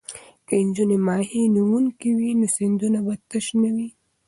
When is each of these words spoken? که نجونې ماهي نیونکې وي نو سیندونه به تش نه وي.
که 0.47 0.55
نجونې 0.67 0.97
ماهي 1.07 1.41
نیونکې 1.55 2.09
وي 2.17 2.31
نو 2.39 2.47
سیندونه 2.55 2.99
به 3.05 3.13
تش 3.29 3.45
نه 3.61 3.69
وي. 3.75 3.87